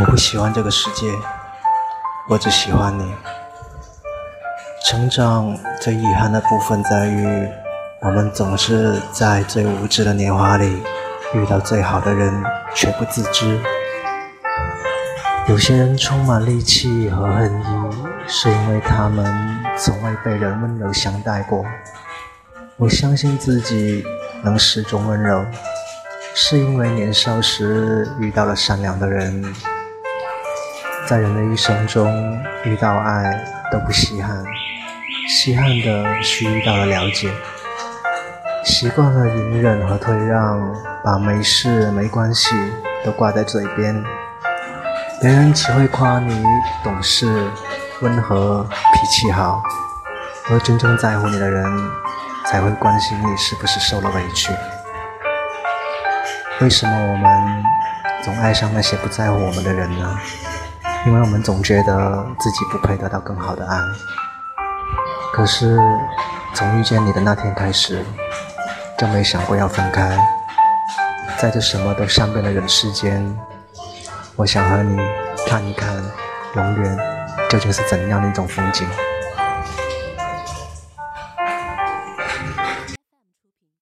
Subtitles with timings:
[0.00, 1.12] 我不喜欢这个世界，
[2.28, 3.14] 我只喜欢你。
[4.86, 7.48] 成长最遗憾的部分在于，
[8.00, 10.82] 我们总是在最无知的年华里
[11.34, 12.42] 遇到最好的人，
[12.74, 13.60] 却不自知。
[15.48, 19.26] 有些人充满戾气和恨意，是因为他们
[19.76, 21.64] 从未被人温柔相待过。
[22.76, 24.04] 我相信自己
[24.42, 25.44] 能始终温柔，
[26.34, 29.44] 是因为年少时遇到了善良的人。
[31.06, 32.12] 在人的一生中，
[32.64, 34.44] 遇到爱都不稀罕。
[35.28, 37.30] 稀罕的是遇到了了解，
[38.64, 40.60] 习惯了隐忍和退让，
[41.04, 42.54] 把没事没关系
[43.04, 44.02] 都挂在嘴边。
[45.20, 46.44] 别人只会夸你
[46.84, 47.26] 懂事、
[48.00, 49.62] 温和、脾气好，
[50.50, 51.64] 而真正在乎你的人
[52.46, 54.52] 才会关心你是不是受了委屈。
[56.60, 57.64] 为什么我们
[58.24, 60.18] 总爱上那些不在乎我们的人呢？
[61.06, 63.78] 因为我们总觉得自己不配得到更好的爱。
[65.32, 65.78] 可是，
[66.54, 68.04] 从遇见你的那天开始，
[68.98, 70.18] 就没想过要分开。
[71.36, 73.38] 在这什么都善变的人世间，
[74.34, 74.98] 我想和你
[75.46, 75.94] 看一看，
[76.56, 76.98] 永远
[77.48, 78.84] 究竟是怎样的一种风景。